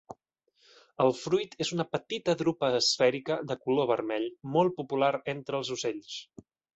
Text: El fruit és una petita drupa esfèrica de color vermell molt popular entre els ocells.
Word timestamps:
El 1.03 1.11
fruit 1.17 1.51
és 1.65 1.71
una 1.75 1.85
petita 1.95 2.35
drupa 2.39 2.69
esfèrica 2.77 3.37
de 3.51 3.57
color 3.65 3.89
vermell 3.95 4.25
molt 4.57 4.75
popular 4.81 5.13
entre 5.35 5.61
els 5.63 5.71
ocells. 5.77 6.17